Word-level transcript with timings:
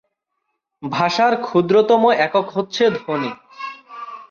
ভাষার 0.83 1.33
ক্ষুদ্রতম 1.41 2.03
একক 2.19 2.47
হচ্ছে 2.49 2.83
ধ্বনি। 2.97 3.31